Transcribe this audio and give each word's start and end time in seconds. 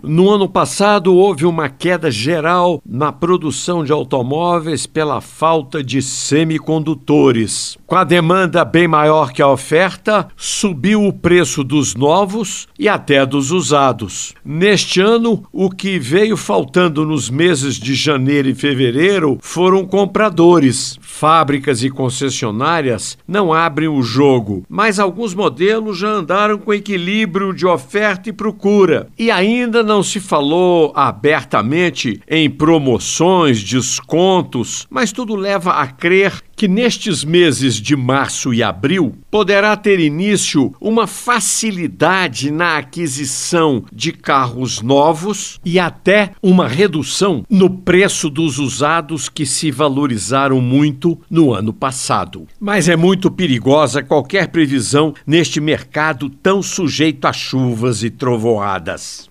No 0.00 0.30
ano 0.30 0.48
passado, 0.48 1.12
houve 1.12 1.44
uma 1.44 1.68
queda 1.68 2.08
geral 2.08 2.80
na 2.88 3.10
produção 3.10 3.84
de 3.84 3.90
automóveis 3.90 4.86
pela 4.86 5.20
falta 5.20 5.82
de 5.82 6.00
semicondutores. 6.00 7.76
Com 7.84 7.96
a 7.96 8.04
demanda 8.04 8.64
bem 8.64 8.86
maior 8.86 9.32
que 9.32 9.42
a 9.42 9.48
oferta, 9.48 10.28
subiu 10.36 11.04
o 11.04 11.12
preço 11.12 11.64
dos 11.64 11.96
novos 11.96 12.68
e 12.78 12.88
até 12.88 13.26
dos 13.26 13.50
usados. 13.50 14.34
Neste 14.44 15.00
ano, 15.00 15.42
o 15.52 15.68
que 15.68 15.98
veio 15.98 16.36
faltando 16.36 17.04
nos 17.04 17.28
meses 17.28 17.74
de 17.74 17.94
janeiro 17.96 18.48
e 18.48 18.54
fevereiro 18.54 19.36
foram 19.40 19.84
compradores. 19.84 20.96
Fábricas 21.00 21.82
e 21.82 21.90
concessionárias 21.90 23.18
não 23.26 23.52
abrem 23.52 23.88
o 23.88 24.00
jogo, 24.00 24.64
mas 24.68 25.00
alguns 25.00 25.34
modelos 25.34 25.98
já 25.98 26.08
andaram 26.08 26.56
com 26.56 26.72
equilíbrio 26.72 27.52
de 27.52 27.66
oferta 27.66 28.28
e 28.28 28.32
procura. 28.32 29.08
E 29.18 29.28
ainda 29.28 29.82
não 29.88 30.02
se 30.02 30.20
falou 30.20 30.92
abertamente 30.94 32.20
em 32.28 32.48
promoções, 32.50 33.64
descontos, 33.64 34.86
mas 34.90 35.10
tudo 35.10 35.34
leva 35.34 35.72
a 35.72 35.86
crer 35.86 36.42
que 36.54 36.68
nestes 36.68 37.24
meses 37.24 37.76
de 37.76 37.94
março 37.94 38.52
e 38.52 38.64
abril 38.64 39.14
poderá 39.30 39.76
ter 39.76 40.00
início 40.00 40.74
uma 40.80 41.06
facilidade 41.06 42.50
na 42.50 42.76
aquisição 42.76 43.84
de 43.92 44.12
carros 44.12 44.82
novos 44.82 45.60
e 45.64 45.78
até 45.78 46.32
uma 46.42 46.66
redução 46.66 47.44
no 47.48 47.70
preço 47.70 48.28
dos 48.28 48.58
usados 48.58 49.28
que 49.28 49.46
se 49.46 49.70
valorizaram 49.70 50.60
muito 50.60 51.16
no 51.30 51.54
ano 51.54 51.72
passado. 51.72 52.46
Mas 52.60 52.88
é 52.88 52.96
muito 52.96 53.30
perigosa 53.30 54.02
qualquer 54.02 54.48
previsão 54.48 55.14
neste 55.24 55.60
mercado 55.60 56.28
tão 56.28 56.60
sujeito 56.60 57.24
a 57.26 57.32
chuvas 57.32 58.02
e 58.02 58.10
trovoadas. 58.10 59.27